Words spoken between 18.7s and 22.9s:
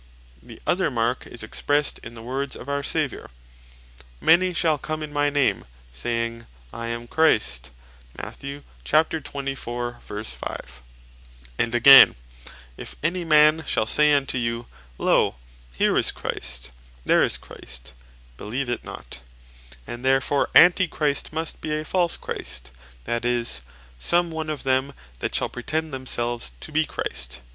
not." And therefore Antichrist must be a False Christ,